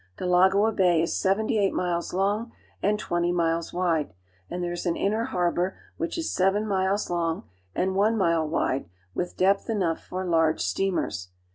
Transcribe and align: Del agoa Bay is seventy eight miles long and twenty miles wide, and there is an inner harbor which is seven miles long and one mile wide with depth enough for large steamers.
Del 0.17 0.33
agoa 0.33 0.71
Bay 0.71 0.99
is 1.03 1.15
seventy 1.15 1.59
eight 1.59 1.75
miles 1.75 2.11
long 2.11 2.51
and 2.81 2.97
twenty 2.97 3.31
miles 3.31 3.71
wide, 3.71 4.15
and 4.49 4.63
there 4.63 4.71
is 4.71 4.87
an 4.87 4.95
inner 4.95 5.25
harbor 5.25 5.77
which 5.97 6.17
is 6.17 6.33
seven 6.33 6.67
miles 6.67 7.11
long 7.11 7.43
and 7.75 7.93
one 7.93 8.17
mile 8.17 8.47
wide 8.49 8.89
with 9.13 9.37
depth 9.37 9.69
enough 9.69 10.03
for 10.03 10.25
large 10.25 10.59
steamers. 10.63 11.27